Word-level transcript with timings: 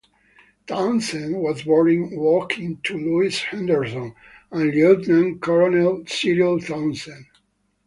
Townsend 0.65 1.35
was 1.43 1.61
born 1.61 1.87
in 1.91 2.15
Woking 2.17 2.79
to 2.85 2.97
Lois 2.97 3.39
Henderson 3.43 4.15
and 4.51 4.71
Lieutenant 4.71 5.43
Colonel 5.43 6.03
Cyril 6.07 6.59
Townsend. 6.59 7.27